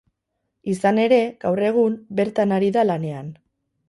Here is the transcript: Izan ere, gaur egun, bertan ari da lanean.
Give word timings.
Izan 0.71 1.01
ere, 1.03 1.19
gaur 1.45 1.61
egun, 1.67 1.97
bertan 2.21 2.55
ari 2.57 2.71
da 2.79 2.87
lanean. 2.91 3.29